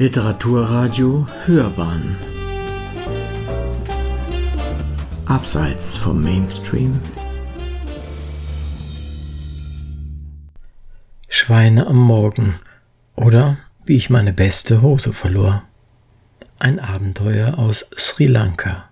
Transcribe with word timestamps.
Literaturradio 0.00 1.26
Hörbahn 1.44 2.16
Abseits 5.26 5.96
vom 5.96 6.22
Mainstream 6.22 7.00
Schweine 11.28 11.88
am 11.88 11.96
Morgen 11.96 12.54
oder 13.16 13.56
wie 13.86 13.96
ich 13.96 14.08
meine 14.08 14.32
beste 14.32 14.82
Hose 14.82 15.12
verlor. 15.12 15.64
Ein 16.60 16.78
Abenteuer 16.78 17.58
aus 17.58 17.90
Sri 17.96 18.26
Lanka. 18.26 18.88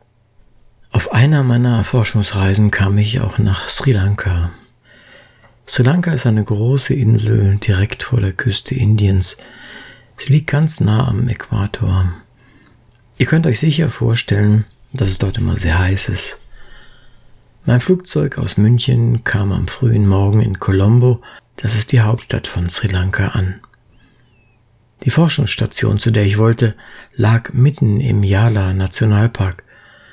Auf 0.91 1.13
einer 1.13 1.45
meiner 1.45 1.85
Forschungsreisen 1.85 2.73
kam 2.73 2.99
ich 2.99 3.21
auch 3.21 3.39
nach 3.39 3.69
Sri 3.69 3.93
Lanka. 3.93 4.51
Sri 5.69 5.85
Lanka 5.85 6.13
ist 6.13 6.27
eine 6.27 6.43
große 6.43 6.95
Insel 6.95 7.59
direkt 7.59 8.03
vor 8.03 8.21
der 8.21 8.33
Küste 8.33 8.75
Indiens, 8.75 9.37
Sie 10.17 10.33
liegt 10.33 10.49
ganz 10.49 10.81
nah 10.81 11.07
am 11.07 11.29
Äquator. 11.29 12.13
Ihr 13.19 13.27
könnt 13.27 13.47
euch 13.47 13.61
sicher 13.61 13.91
vorstellen, 13.91 14.65
dass 14.93 15.11
es 15.11 15.19
dort 15.19 15.39
immer 15.39 15.57
sehr 15.57 15.79
heiß 15.79 16.09
ist. 16.09 16.39
Mein 17.65 17.81
Flugzeug 17.81 18.39
aus 18.39 18.57
München 18.57 19.25
kam 19.25 19.53
am 19.53 19.67
frühen 19.67 20.07
Morgen 20.07 20.41
in 20.41 20.59
Colombo, 20.59 21.21
das 21.57 21.75
ist 21.75 21.93
die 21.93 22.01
Hauptstadt 22.01 22.47
von 22.47 22.69
Sri 22.69 22.89
Lanka, 22.89 23.29
an. 23.29 23.61
Die 25.05 25.11
Forschungsstation, 25.11 25.99
zu 25.99 26.11
der 26.11 26.25
ich 26.25 26.39
wollte, 26.39 26.75
lag 27.15 27.53
mitten 27.53 28.01
im 28.01 28.23
Yala 28.23 28.73
Nationalpark. 28.73 29.65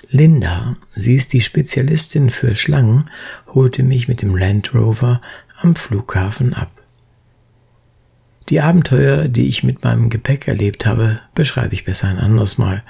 Linda, 0.09 0.75
sie 0.95 1.15
ist 1.15 1.33
die 1.33 1.41
Spezialistin 1.41 2.29
für 2.29 2.55
Schlangen, 2.55 3.05
holte 3.47 3.83
mich 3.83 4.07
mit 4.07 4.21
dem 4.21 4.35
Land 4.35 4.73
Rover 4.73 5.21
am 5.61 5.75
Flughafen 5.75 6.53
ab. 6.53 6.71
Die 8.53 8.61
Abenteuer, 8.61 9.29
die 9.29 9.47
ich 9.47 9.63
mit 9.63 9.83
meinem 9.83 10.11
Gepäck 10.11 10.47
erlebt 10.47 10.85
habe, 10.85 11.19
beschreibe 11.33 11.73
ich 11.73 11.85
besser 11.85 12.07
ein 12.07 12.19
anderes 12.19 12.59
Mal, 12.59 12.83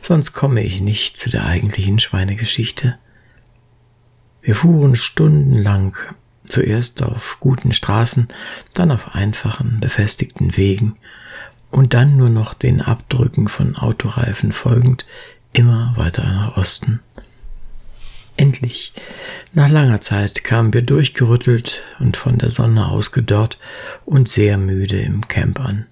sonst 0.00 0.32
komme 0.32 0.62
ich 0.62 0.80
nicht 0.80 1.18
zu 1.18 1.28
der 1.28 1.44
eigentlichen 1.44 1.98
Schweinegeschichte. 1.98 2.96
Wir 4.40 4.54
fuhren 4.56 4.96
stundenlang, 4.96 5.98
zuerst 6.46 7.02
auf 7.02 7.36
guten 7.40 7.72
Straßen, 7.72 8.28
dann 8.72 8.90
auf 8.90 9.14
einfachen, 9.14 9.80
befestigten 9.80 10.56
Wegen 10.56 10.96
und 11.70 11.92
dann 11.92 12.16
nur 12.16 12.30
noch 12.30 12.54
den 12.54 12.80
Abdrücken 12.80 13.48
von 13.48 13.76
Autoreifen 13.76 14.50
folgend 14.50 15.04
immer 15.52 15.92
weiter 15.94 16.24
nach 16.24 16.56
Osten. 16.56 17.00
Endlich, 18.36 18.92
nach 19.52 19.68
langer 19.68 20.00
Zeit, 20.00 20.44
kamen 20.44 20.72
wir 20.72 20.82
durchgerüttelt 20.82 21.84
und 21.98 22.16
von 22.16 22.38
der 22.38 22.50
Sonne 22.50 22.88
ausgedörrt 22.88 23.58
und 24.04 24.28
sehr 24.28 24.56
müde 24.56 25.00
im 25.00 25.28
Camp 25.28 25.60
an. 25.60 25.86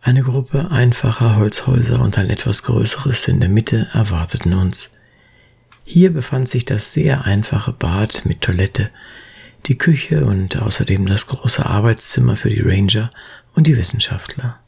Eine 0.00 0.22
Gruppe 0.22 0.70
einfacher 0.70 1.36
Holzhäuser 1.36 2.00
und 2.00 2.18
ein 2.18 2.30
etwas 2.30 2.62
größeres 2.64 3.28
in 3.28 3.40
der 3.40 3.48
Mitte 3.48 3.88
erwarteten 3.92 4.54
uns. 4.54 4.96
Hier 5.84 6.12
befand 6.12 6.48
sich 6.48 6.64
das 6.64 6.92
sehr 6.92 7.24
einfache 7.24 7.72
Bad 7.72 8.24
mit 8.24 8.40
Toilette, 8.40 8.90
die 9.66 9.78
Küche 9.78 10.24
und 10.24 10.60
außerdem 10.60 11.06
das 11.06 11.26
große 11.26 11.64
Arbeitszimmer 11.64 12.36
für 12.36 12.50
die 12.50 12.62
Ranger 12.62 13.10
und 13.54 13.66
die 13.66 13.76
Wissenschaftler. 13.76 14.61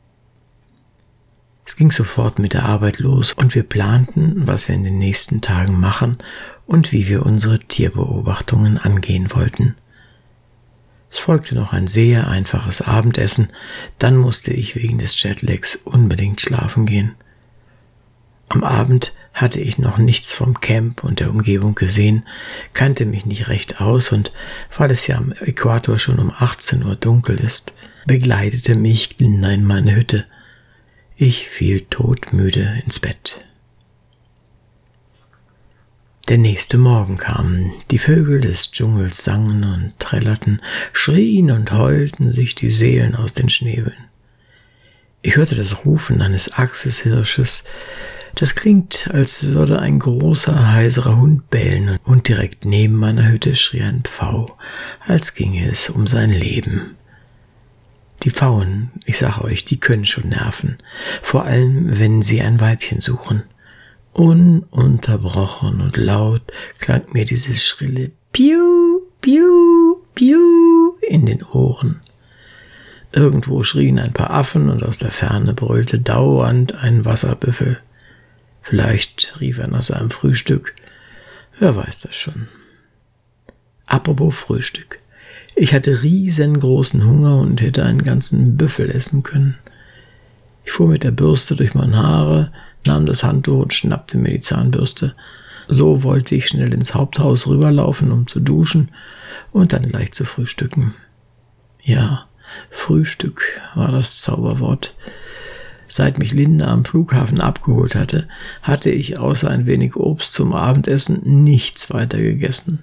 Es 1.67 1.77
ging 1.77 1.91
sofort 1.91 2.39
mit 2.39 2.53
der 2.53 2.67
Arbeit 2.67 2.99
los 2.99 3.33
und 3.33 3.55
wir 3.55 3.63
planten, 3.63 4.47
was 4.47 4.69
wir 4.69 4.75
in 4.75 4.85
den 4.85 4.99
nächsten 4.99 5.41
Tagen 5.41 5.81
machen 5.81 6.19
und 6.67 6.93
wie 6.93 7.09
wir 7.09 7.25
unsere 7.25 7.59
Tierbeobachtungen 7.59 8.77
angehen 8.77 9.35
wollten. 9.35 9.75
Es 11.11 11.21
folgte 11.21 11.55
noch 11.55 11.73
ein 11.73 11.87
sehr 11.87 12.29
einfaches 12.29 12.83
Abendessen, 12.83 13.49
dann 13.99 14.17
musste 14.17 14.53
ich 14.53 14.77
wegen 14.77 14.99
des 14.99 15.23
Jetlags 15.23 15.77
unbedingt 15.77 16.41
schlafen 16.41 16.85
gehen. 16.85 17.15
Am 18.51 18.63
Abend 18.63 19.15
hatte 19.33 19.61
ich 19.61 19.79
noch 19.79 19.97
nichts 19.97 20.35
vom 20.35 20.61
Camp 20.61 21.03
und 21.03 21.19
der 21.19 21.31
Umgebung 21.31 21.75
gesehen, 21.75 22.25
kannte 22.75 23.07
mich 23.07 23.25
nicht 23.25 23.49
recht 23.49 23.81
aus 23.81 24.13
und 24.13 24.33
weil 24.77 24.91
es 24.91 25.07
ja 25.07 25.17
am 25.17 25.33
Äquator 25.33 25.99
schon 25.99 26.19
um 26.19 26.31
18 26.31 26.85
Uhr 26.85 26.95
dunkel 26.95 27.41
ist, 27.41 27.73
begleitete 28.07 28.75
mich 28.75 29.19
in 29.19 29.41
meine 29.65 29.97
Hütte 29.97 30.27
ich 31.17 31.49
fiel 31.49 31.83
todmüde 31.83 32.81
ins 32.85 32.99
Bett. 32.99 33.45
Der 36.29 36.39
nächste 36.39 36.79
Morgen 36.79 37.19
kam, 37.19 37.71
die 37.91 37.99
Vögel 37.99 38.41
des 38.41 38.73
Dschungels 38.73 39.23
sangen 39.23 39.63
und 39.63 39.99
trällerten, 40.01 40.61
schrien 40.93 41.51
und 41.51 41.71
heulten 41.71 42.33
sich 42.33 42.55
die 42.55 42.71
Seelen 42.71 43.15
aus 43.15 43.35
den 43.35 43.49
Schnäbeln. 43.49 44.09
Ich 45.23 45.37
hörte 45.37 45.55
das 45.55 45.85
Rufen 45.85 46.21
eines 46.21 46.55
Achseshirsches, 46.55 47.65
das 48.35 48.57
klingt, 48.57 49.09
als 49.13 49.45
würde 49.45 49.79
ein 49.79 50.01
großer, 50.01 50.73
heiserer 50.73 51.17
Hund 51.19 51.49
bellen, 51.51 51.99
und 52.03 52.27
direkt 52.27 52.65
neben 52.65 52.97
meiner 52.97 53.29
Hütte 53.29 53.55
schrie 53.55 53.83
ein 53.83 54.03
Pfau, 54.03 54.59
als 55.01 55.35
ginge 55.35 55.71
es 55.71 55.91
um 55.91 56.09
sein 56.09 56.31
Leben. 56.31 56.97
Die 58.25 58.31
Pfauen, 58.31 58.91
ich 59.05 59.19
sag 59.19 59.43
euch, 59.43 59.67
die 59.67 59.79
können 59.79 60.07
schon 60.07 60.31
nerven, 60.31 60.79
vor 61.21 61.45
allem 61.45 61.99
wenn 61.99 62.23
sie 62.23 62.41
ein 62.41 62.59
Weibchen 62.59 63.03
suchen. 63.03 63.43
Ununterbrochen 64.15 65.83
und 65.83 65.99
laut 65.99 66.41
klang 66.79 67.03
mir 67.13 67.27
dieses 67.27 67.63
schrille 67.63 68.13
Piu, 68.33 69.01
Piu, 69.21 69.97
Piu 70.15 70.95
in 71.03 71.27
den 71.27 71.43
Ohren. 71.43 72.01
Irgendwo 73.13 73.63
schrien 73.63 73.99
ein 73.99 74.15
paar 74.15 74.31
Affen 74.31 74.71
und 74.71 74.83
aus 74.83 74.99
der 74.99 75.11
Ferne 75.11 75.53
brüllte 75.53 76.01
dauernd 76.01 76.75
ein 76.75 77.05
Wasserbüffel. 77.05 77.79
Vielleicht 78.63 79.39
rief 79.39 79.59
er 79.59 79.69
nach 79.69 79.83
seinem 79.83 80.11
Frühstück. 80.11 80.75
Wer 81.59 81.77
weiß 81.77 82.01
das 82.01 82.17
schon. 82.17 82.49
Apropos 83.85 84.39
Frühstück. 84.39 84.99
Ich 85.57 85.73
hatte 85.73 86.03
riesengroßen 86.03 87.07
Hunger 87.07 87.39
und 87.39 87.61
hätte 87.61 87.85
einen 87.85 88.03
ganzen 88.03 88.57
Büffel 88.57 88.91
essen 88.91 89.23
können. 89.23 89.57
Ich 90.65 90.73
fuhr 90.73 90.89
mit 90.89 91.05
der 91.05 91.13
Bürste 91.13 91.55
durch 91.55 91.75
meine 91.75 91.97
Haare, 91.97 92.53
nahm 92.87 93.07
das 93.07 93.23
Handtuch 93.23 93.63
und 93.63 93.75
schnappte 93.75 94.19
mir 94.19 94.31
die 94.31 94.41
Zahnbürste. 94.41 95.15
So 95.69 96.03
wollte 96.03 96.35
ich 96.35 96.49
schnell 96.49 96.75
ins 96.75 96.95
Haupthaus 96.95 97.47
rüberlaufen, 97.47 98.11
um 98.11 98.27
zu 98.27 98.41
duschen 98.41 98.91
und 99.53 99.73
dann 99.73 99.89
gleich 99.89 100.13
zu 100.13 100.25
frühstücken. 100.25 100.95
Ja, 101.83 102.27
Frühstück 102.71 103.43
war 103.75 103.93
das 103.93 104.21
Zauberwort. 104.21 104.95
Seit 105.87 106.19
mich 106.19 106.33
Linda 106.33 106.67
am 106.69 106.85
Flughafen 106.85 107.41
abgeholt 107.41 107.95
hatte, 107.95 108.27
hatte 108.63 108.91
ich 108.91 109.19
außer 109.19 109.51
ein 109.51 109.67
wenig 109.67 109.97
Obst 109.97 110.33
zum 110.33 110.53
Abendessen 110.53 111.45
nichts 111.45 111.93
weiter 111.93 112.19
gegessen. 112.19 112.83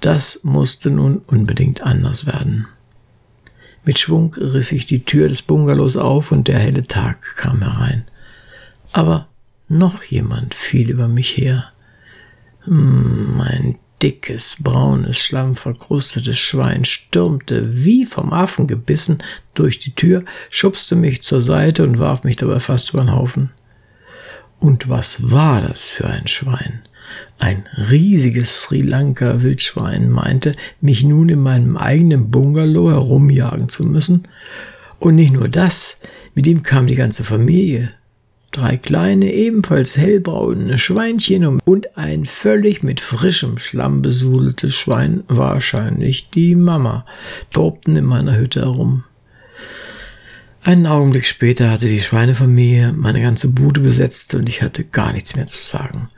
Das 0.00 0.40
musste 0.42 0.90
nun 0.90 1.18
unbedingt 1.18 1.82
anders 1.82 2.26
werden. 2.26 2.66
Mit 3.84 3.98
Schwung 3.98 4.34
riss 4.34 4.72
ich 4.72 4.86
die 4.86 5.04
Tür 5.04 5.28
des 5.28 5.42
Bungalows 5.42 5.96
auf 5.96 6.32
und 6.32 6.48
der 6.48 6.58
helle 6.58 6.86
Tag 6.86 7.36
kam 7.36 7.62
herein. 7.62 8.04
Aber 8.92 9.28
noch 9.68 10.02
jemand 10.02 10.54
fiel 10.54 10.90
über 10.90 11.08
mich 11.08 11.36
her. 11.36 11.72
Hm, 12.64 13.40
ein 13.40 13.78
dickes, 14.02 14.56
braunes, 14.60 15.18
schlammverkrustetes 15.18 16.36
Schwein 16.36 16.84
stürmte 16.84 17.84
wie 17.84 18.04
vom 18.06 18.32
Affen 18.32 18.66
gebissen 18.66 19.22
durch 19.54 19.78
die 19.78 19.94
Tür, 19.94 20.24
schubste 20.50 20.96
mich 20.96 21.22
zur 21.22 21.40
Seite 21.40 21.82
und 21.82 21.98
warf 21.98 22.24
mich 22.24 22.36
dabei 22.36 22.60
fast 22.60 22.90
über 22.90 23.02
den 23.02 23.12
Haufen. 23.12 23.50
Und 24.58 24.88
was 24.88 25.30
war 25.30 25.60
das 25.60 25.86
für 25.86 26.06
ein 26.06 26.26
Schwein? 26.26 26.82
Ein 27.38 27.64
riesiges 27.76 28.62
Sri 28.62 28.80
Lanka 28.80 29.42
Wildschwein 29.42 30.10
meinte, 30.10 30.54
mich 30.80 31.04
nun 31.04 31.28
in 31.28 31.40
meinem 31.40 31.76
eigenen 31.76 32.30
Bungalow 32.30 32.90
herumjagen 32.90 33.68
zu 33.68 33.84
müssen. 33.84 34.28
Und 34.98 35.16
nicht 35.16 35.32
nur 35.32 35.48
das, 35.48 36.00
mit 36.34 36.46
ihm 36.46 36.62
kam 36.62 36.86
die 36.86 36.94
ganze 36.94 37.24
Familie. 37.24 37.90
Drei 38.52 38.78
kleine, 38.78 39.32
ebenfalls 39.32 39.98
hellbraune 39.98 40.78
Schweinchen 40.78 41.60
und 41.64 41.98
ein 41.98 42.24
völlig 42.24 42.82
mit 42.82 43.00
frischem 43.00 43.58
Schlamm 43.58 44.00
besudeltes 44.00 44.74
Schwein, 44.74 45.24
wahrscheinlich 45.28 46.30
die 46.30 46.54
Mama, 46.54 47.04
tobten 47.50 47.96
in 47.96 48.06
meiner 48.06 48.38
Hütte 48.38 48.60
herum. 48.62 49.04
Einen 50.62 50.86
Augenblick 50.86 51.26
später 51.26 51.70
hatte 51.70 51.86
die 51.86 52.00
Schweinefamilie 52.00 52.92
meine 52.92 53.20
ganze 53.20 53.48
Bude 53.48 53.80
besetzt 53.80 54.34
und 54.34 54.48
ich 54.48 54.62
hatte 54.62 54.84
gar 54.84 55.12
nichts 55.12 55.36
mehr 55.36 55.46
zu 55.46 55.62
sagen. 55.62 56.08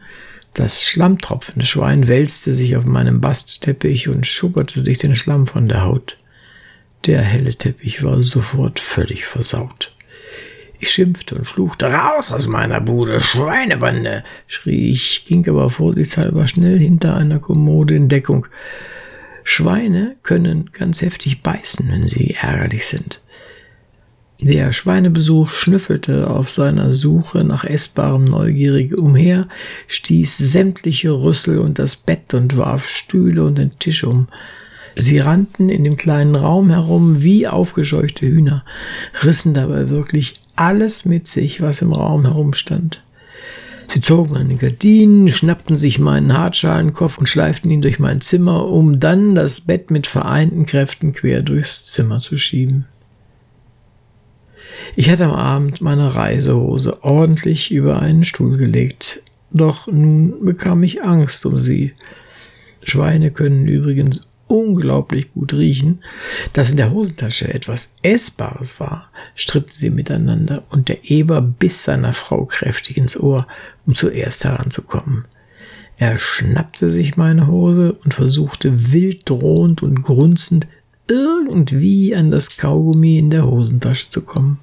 Das 0.54 0.82
schlammtropfende 0.82 1.64
Schwein 1.64 2.08
wälzte 2.08 2.54
sich 2.54 2.76
auf 2.76 2.84
meinem 2.84 3.20
Bastteppich 3.20 4.08
und 4.08 4.26
schupperte 4.26 4.80
sich 4.80 4.98
den 4.98 5.14
Schlamm 5.14 5.46
von 5.46 5.68
der 5.68 5.82
Haut. 5.82 6.18
Der 7.06 7.20
helle 7.20 7.54
Teppich 7.54 8.02
war 8.02 8.20
sofort 8.22 8.80
völlig 8.80 9.24
versaut. 9.24 9.94
Ich 10.80 10.90
schimpfte 10.90 11.34
und 11.34 11.44
fluchte, 11.44 11.86
raus 11.92 12.30
aus 12.30 12.46
meiner 12.46 12.80
Bude, 12.80 13.20
Schweinebande, 13.20 14.22
schrie 14.46 14.92
ich, 14.92 15.24
ging 15.26 15.48
aber 15.48 15.70
vorsichtshalber 15.70 16.46
schnell 16.46 16.78
hinter 16.78 17.16
einer 17.16 17.40
Kommode 17.40 17.96
in 17.96 18.08
Deckung. 18.08 18.46
Schweine 19.42 20.16
können 20.22 20.70
ganz 20.72 21.00
heftig 21.00 21.42
beißen, 21.42 21.88
wenn 21.90 22.06
sie 22.06 22.34
ärgerlich 22.34 22.86
sind. 22.86 23.20
Der 24.40 24.72
Schweinebesuch 24.72 25.50
schnüffelte 25.50 26.30
auf 26.30 26.48
seiner 26.48 26.92
Suche 26.92 27.42
nach 27.42 27.64
Essbarem 27.64 28.24
neugierig 28.24 28.96
umher, 28.96 29.48
stieß 29.88 30.38
sämtliche 30.38 31.10
Rüssel 31.10 31.58
und 31.58 31.80
das 31.80 31.96
Bett 31.96 32.34
und 32.34 32.56
warf 32.56 32.88
Stühle 32.88 33.42
und 33.42 33.58
den 33.58 33.76
Tisch 33.80 34.04
um. 34.04 34.28
Sie 34.94 35.18
rannten 35.18 35.70
in 35.70 35.82
dem 35.82 35.96
kleinen 35.96 36.36
Raum 36.36 36.70
herum 36.70 37.24
wie 37.24 37.48
aufgescheuchte 37.48 38.26
Hühner, 38.26 38.64
rissen 39.24 39.54
dabei 39.54 39.90
wirklich 39.90 40.34
alles 40.54 41.04
mit 41.04 41.26
sich, 41.26 41.60
was 41.60 41.82
im 41.82 41.92
Raum 41.92 42.24
herumstand. 42.24 43.02
Sie 43.88 44.00
zogen 44.00 44.36
an 44.36 44.48
den 44.48 44.58
Gardinen, 44.58 45.26
schnappten 45.28 45.74
sich 45.74 45.98
meinen 45.98 46.36
Hartschalenkopf 46.36 47.18
und 47.18 47.28
schleiften 47.28 47.72
ihn 47.72 47.82
durch 47.82 47.98
mein 47.98 48.20
Zimmer, 48.20 48.66
um 48.68 49.00
dann 49.00 49.34
das 49.34 49.62
Bett 49.62 49.90
mit 49.90 50.06
vereinten 50.06 50.64
Kräften 50.64 51.12
quer 51.12 51.42
durchs 51.42 51.86
Zimmer 51.86 52.20
zu 52.20 52.36
schieben. 52.36 52.86
Ich 54.96 55.10
hatte 55.10 55.26
am 55.26 55.32
Abend 55.32 55.80
meine 55.80 56.14
Reisehose 56.14 57.04
ordentlich 57.04 57.70
über 57.70 58.00
einen 58.00 58.24
Stuhl 58.24 58.56
gelegt, 58.56 59.22
doch 59.50 59.86
nun 59.86 60.44
bekam 60.44 60.82
ich 60.82 61.02
Angst 61.02 61.46
um 61.46 61.58
sie. 61.58 61.94
Schweine 62.82 63.30
können 63.30 63.66
übrigens 63.66 64.28
unglaublich 64.48 65.32
gut 65.32 65.52
riechen. 65.52 66.02
Dass 66.52 66.70
in 66.70 66.76
der 66.76 66.90
Hosentasche 66.90 67.52
etwas 67.52 67.96
Essbares 68.02 68.80
war, 68.80 69.10
stritten 69.34 69.72
sie 69.72 69.90
miteinander, 69.90 70.64
und 70.70 70.88
der 70.88 71.10
Eber 71.10 71.40
biss 71.40 71.84
seiner 71.84 72.14
Frau 72.14 72.46
kräftig 72.46 72.96
ins 72.96 73.18
Ohr, 73.18 73.46
um 73.86 73.94
zuerst 73.94 74.44
heranzukommen. 74.44 75.26
Er 75.96 76.16
schnappte 76.18 76.88
sich 76.88 77.16
meine 77.16 77.48
Hose 77.48 77.92
und 78.04 78.14
versuchte 78.14 78.92
wild 78.92 79.28
drohend 79.28 79.82
und 79.82 80.02
grunzend 80.02 80.66
irgendwie 81.08 82.14
an 82.14 82.30
das 82.30 82.56
Kaugummi 82.56 83.18
in 83.18 83.30
der 83.30 83.46
Hosentasche 83.46 84.08
zu 84.08 84.22
kommen. 84.22 84.58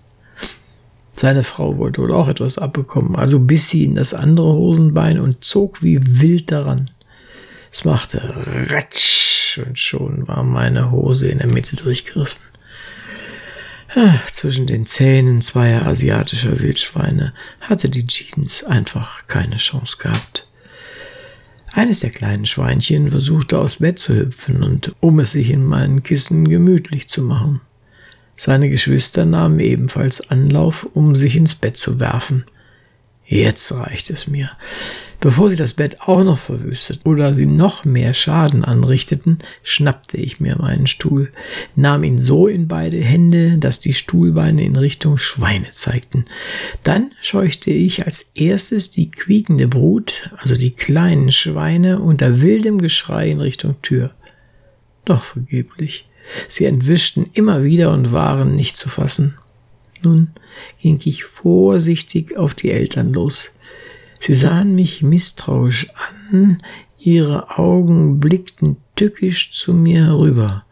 Seine 1.16 1.44
Frau 1.44 1.78
wollte 1.78 2.02
wohl 2.02 2.14
auch 2.14 2.28
etwas 2.28 2.58
abbekommen, 2.58 3.16
also 3.16 3.40
biss 3.40 3.70
sie 3.70 3.86
in 3.86 3.96
das 3.96 4.14
andere 4.14 4.54
Hosenbein 4.54 5.20
und 5.20 5.44
zog 5.44 5.82
wie 5.82 6.00
wild 6.02 6.52
daran. 6.52 6.92
Es 7.72 7.86
machte 7.86 8.22
Ratsch 8.70 9.58
und 9.60 9.80
schon 9.80 10.28
war 10.28 10.44
meine 10.44 10.92
Hose 10.92 11.30
in 11.30 11.38
der 11.38 11.48
Mitte 11.48 11.78
durchgerissen. 11.78 12.44
Zwischen 14.32 14.68
den 14.68 14.86
Zähnen 14.86 15.42
zweier 15.42 15.86
asiatischer 15.86 16.60
Wildschweine 16.60 17.34
hatte 17.62 17.90
die 17.90 18.06
Jeans 18.06 18.66
einfach 18.66 19.26
keine 19.28 19.56
Chance 19.56 19.98
gehabt. 19.98 20.48
Eines 21.72 22.02
der 22.02 22.10
kleinen 22.10 22.46
Schweinchen 22.46 23.10
versuchte 23.10 23.58
aus 23.58 23.78
Bett 23.78 24.00
zu 24.00 24.16
hüpfen 24.16 24.64
und 24.64 24.94
um 25.00 25.20
es 25.20 25.32
sich 25.32 25.50
in 25.50 25.64
meinen 25.64 26.04
Kissen 26.04 26.50
gemütlich 26.50 27.08
zu 27.08 27.22
machen. 27.22 27.62
Seine 28.38 28.70
Geschwister 28.70 29.26
nahmen 29.26 29.60
ebenfalls 29.60 30.30
Anlauf, 30.30 30.88
um 30.94 31.16
sich 31.16 31.36
ins 31.36 31.56
Bett 31.56 31.78
zu 31.78 32.00
werfen. 32.00 32.46
Jetzt 33.28 33.72
reicht 33.72 34.12
es 34.12 34.28
mir. 34.28 34.52
Bevor 35.20 35.50
sie 35.50 35.56
das 35.56 35.74
Bett 35.74 36.02
auch 36.02 36.24
noch 36.24 36.38
verwüstet 36.38 37.02
oder 37.06 37.34
sie 37.34 37.48
noch 37.48 37.86
mehr 37.86 38.14
Schaden 38.14 38.64
anrichteten, 38.64 39.40
schnappte 39.64 40.18
ich 40.18 40.40
mir 40.40 40.58
meinen 40.58 40.86
Stuhl, 40.86 41.32
nahm 41.76 42.04
ihn 42.04 42.20
so 42.20 42.48
in 42.48 42.68
beide 42.68 42.98
Hände, 42.98 43.58
dass 43.58 43.80
die 43.80 43.96
Stuhlbeine 43.96 44.64
in 44.64 44.76
Richtung 44.76 45.18
Schweine 45.18 45.70
zeigten. 45.72 46.26
Dann 46.84 47.12
scheuchte 47.22 47.72
ich 47.72 48.06
als 48.06 48.32
erstes 48.36 48.92
die 48.92 49.10
quiekende 49.10 49.68
Brut, 49.68 50.30
also 50.38 50.56
die 50.56 50.72
kleinen 50.72 51.32
Schweine, 51.32 52.02
unter 52.02 52.42
wildem 52.42 52.80
Geschrei 52.80 53.30
in 53.30 53.40
Richtung 53.40 53.82
Tür. 53.82 54.12
Doch 55.06 55.24
vergeblich. 55.24 56.06
Sie 56.48 56.66
entwischten 56.66 57.30
immer 57.34 57.64
wieder 57.64 57.92
und 57.92 58.12
waren 58.12 58.56
nicht 58.56 58.78
zu 58.78 58.90
fassen. 58.90 59.38
Nun 60.02 60.30
ging 60.80 61.00
ich 61.04 61.24
vorsichtig 61.24 62.38
auf 62.38 62.54
die 62.54 62.72
Eltern 62.72 63.14
los. 63.14 63.58
Sie 64.20 64.34
sahen 64.34 64.76
mich 64.76 65.02
misstrauisch 65.02 65.88
an, 66.32 66.62
ihre 66.98 67.58
Augen 67.58 68.20
blickten 68.20 68.78
tückisch 68.96 69.52
zu 69.52 69.74
mir 69.74 70.06
herüber. 70.06 70.66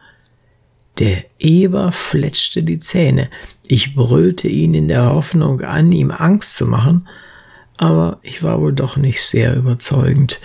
Der 1.00 1.26
Eber 1.40 1.92
fletschte 1.92 2.64
die 2.64 2.80
Zähne. 2.80 3.30
Ich 3.68 3.96
brüllte 3.96 4.48
ihn 4.48 4.74
in 4.74 4.88
der 4.88 5.12
Hoffnung 5.12 5.62
an, 5.62 5.92
ihm 5.92 6.12
Angst 6.12 6.56
zu 6.56 6.68
machen, 6.68 7.08
aber 7.78 8.20
ich 8.22 8.44
war 8.44 8.62
wohl 8.62 8.74
doch 8.74 8.98
nicht 8.98 9.22
sehr 9.22 9.56
überzeugend. 9.56 10.40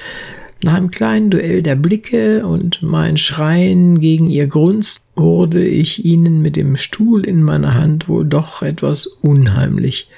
Nach 0.62 0.74
einem 0.74 0.90
kleinen 0.90 1.30
Duell 1.30 1.62
der 1.62 1.76
Blicke 1.76 2.44
und 2.44 2.82
mein 2.82 3.16
Schreien 3.16 4.00
gegen 4.00 4.28
ihr 4.28 4.48
Grunz 4.48 5.00
wurde 5.14 5.64
ich 5.64 6.04
ihnen 6.04 6.42
mit 6.42 6.56
dem 6.56 6.76
Stuhl 6.76 7.24
in 7.24 7.42
meiner 7.44 7.74
Hand 7.74 8.08
wohl 8.08 8.26
doch 8.26 8.62
etwas 8.62 9.06
unheimlich. 9.06 10.08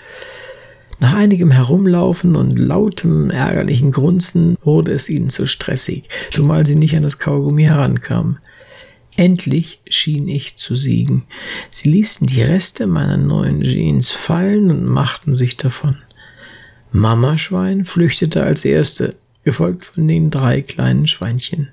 Nach 0.99 1.15
einigem 1.15 1.51
Herumlaufen 1.51 2.37
und 2.37 2.59
lautem 2.59 3.31
ärgerlichen 3.31 3.91
Grunzen 3.91 4.57
wurde 4.63 4.93
es 4.93 5.11
ihnen 5.11 5.29
zu 5.29 5.47
stressig, 5.47 6.05
zumal 6.31 6.67
sie 6.67 6.75
nicht 6.75 6.97
an 6.97 7.03
das 7.03 7.19
Kaugummi 7.19 7.65
herankamen. 7.65 8.39
Endlich 9.17 9.81
schien 9.89 10.29
ich 10.29 10.57
zu 10.57 10.75
siegen. 10.75 11.25
Sie 11.71 11.91
ließen 11.91 12.27
die 12.27 12.43
Reste 12.43 12.87
meiner 12.87 13.19
neuen 13.19 13.63
Jeans 13.63 14.11
fallen 14.11 14.71
und 14.71 14.87
machten 14.87 15.35
sich 15.35 15.59
davon. 15.59 15.97
Mama 16.93 17.37
Schwein 17.37 17.85
flüchtete 17.85 18.43
als 18.43 18.65
erste, 18.65 19.17
gefolgt 19.45 19.87
von 19.87 20.07
den 20.07 20.31
drei 20.31 20.63
kleinen 20.63 21.07
Schweinchen. 21.07 21.69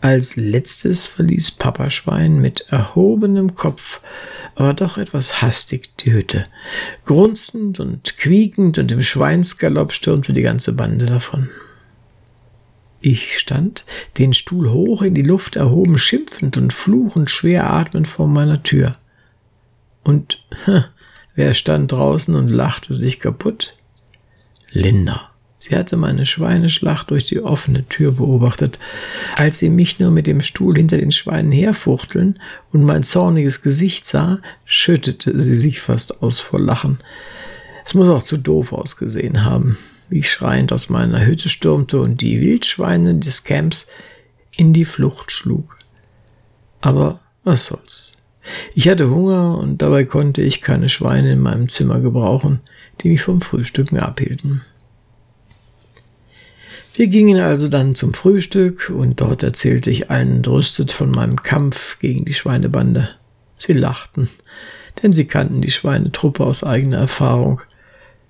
Als 0.00 0.36
letztes 0.36 1.06
verließ 1.06 1.52
Papa 1.52 1.90
Schwein 1.90 2.40
mit 2.40 2.66
erhobenem 2.70 3.54
Kopf, 3.54 4.00
aber 4.54 4.72
doch 4.72 4.96
etwas 4.96 5.42
hastig 5.42 5.96
die 5.98 6.12
Hütte. 6.12 6.44
Grunzend 7.04 7.80
und 7.80 8.16
quiekend 8.16 8.78
und 8.78 8.90
im 8.92 9.02
Schweinsgalopp 9.02 9.92
stürmte 9.92 10.32
die 10.32 10.40
ganze 10.40 10.72
Bande 10.72 11.04
davon. 11.04 11.50
Ich 13.02 13.38
stand, 13.38 13.84
den 14.18 14.34
Stuhl 14.34 14.70
hoch 14.70 15.02
in 15.02 15.14
die 15.14 15.22
Luft 15.22 15.56
erhoben, 15.56 15.98
schimpfend 15.98 16.56
und 16.56 16.72
fluchend 16.72 17.30
schwer 17.30 17.70
atmend 17.70 18.08
vor 18.08 18.26
meiner 18.26 18.62
Tür. 18.62 18.96
Und 20.02 20.44
wer 21.34 21.54
stand 21.54 21.92
draußen 21.92 22.34
und 22.34 22.48
lachte 22.48 22.94
sich 22.94 23.20
kaputt? 23.20 23.76
Linda. 24.70 25.29
Sie 25.62 25.76
hatte 25.76 25.98
meine 25.98 26.24
Schweineschlacht 26.24 27.10
durch 27.10 27.24
die 27.24 27.42
offene 27.42 27.84
Tür 27.84 28.12
beobachtet. 28.12 28.78
Als 29.36 29.58
sie 29.58 29.68
mich 29.68 29.98
nur 29.98 30.10
mit 30.10 30.26
dem 30.26 30.40
Stuhl 30.40 30.74
hinter 30.74 30.96
den 30.96 31.12
Schweinen 31.12 31.52
herfuchteln 31.52 32.40
und 32.72 32.82
mein 32.82 33.02
zorniges 33.02 33.60
Gesicht 33.60 34.06
sah, 34.06 34.40
schüttete 34.64 35.38
sie 35.38 35.58
sich 35.58 35.82
fast 35.82 36.22
aus 36.22 36.40
vor 36.40 36.58
Lachen. 36.60 37.00
Es 37.84 37.92
muss 37.92 38.08
auch 38.08 38.22
zu 38.22 38.38
doof 38.38 38.72
ausgesehen 38.72 39.44
haben, 39.44 39.76
wie 40.08 40.20
ich 40.20 40.30
schreiend 40.30 40.72
aus 40.72 40.88
meiner 40.88 41.26
Hütte 41.26 41.50
stürmte 41.50 42.00
und 42.00 42.22
die 42.22 42.40
Wildschweine 42.40 43.16
des 43.16 43.44
Camps 43.44 43.88
in 44.56 44.72
die 44.72 44.86
Flucht 44.86 45.30
schlug. 45.30 45.76
Aber 46.80 47.20
was 47.44 47.66
soll's. 47.66 48.14
Ich 48.74 48.88
hatte 48.88 49.10
Hunger 49.10 49.58
und 49.58 49.82
dabei 49.82 50.06
konnte 50.06 50.40
ich 50.40 50.62
keine 50.62 50.88
Schweine 50.88 51.32
in 51.32 51.40
meinem 51.40 51.68
Zimmer 51.68 52.00
gebrauchen, 52.00 52.60
die 53.02 53.10
mich 53.10 53.20
vom 53.20 53.42
Frühstücken 53.42 53.98
abhielten. 53.98 54.62
Wir 56.94 57.06
gingen 57.06 57.40
also 57.40 57.68
dann 57.68 57.94
zum 57.94 58.14
Frühstück 58.14 58.90
und 58.90 59.20
dort 59.20 59.42
erzählte 59.42 59.90
ich 59.90 60.10
allen 60.10 60.36
entrüstet 60.36 60.92
von 60.92 61.10
meinem 61.10 61.42
Kampf 61.42 61.98
gegen 62.00 62.24
die 62.24 62.34
Schweinebande. 62.34 63.10
Sie 63.58 63.72
lachten, 63.72 64.28
denn 65.02 65.12
sie 65.12 65.26
kannten 65.26 65.60
die 65.60 65.70
Schweinetruppe 65.70 66.44
aus 66.44 66.64
eigener 66.64 66.98
Erfahrung. 66.98 67.60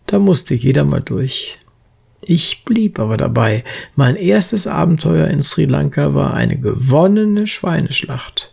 Da 0.07 0.19
musste 0.19 0.55
jeder 0.55 0.85
mal 0.85 1.03
durch. 1.03 1.59
Ich 2.21 2.65
blieb 2.65 2.99
aber 2.99 3.17
dabei. 3.17 3.65
Mein 3.97 4.17
erstes 4.17 4.67
Abenteuer 4.67 5.29
in 5.29 5.43
Sri 5.43 5.65
Lanka 5.65 6.15
war 6.15 6.35
eine 6.35 6.59
gewonnene 6.59 7.47
Schweineschlacht. 7.47 8.53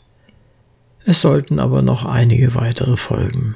Es 1.03 1.21
sollten 1.21 1.59
aber 1.59 1.81
noch 1.81 2.05
einige 2.05 2.55
weitere 2.55 2.95
folgen. 2.95 3.55